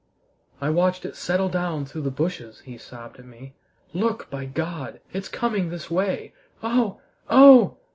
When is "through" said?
1.91-2.01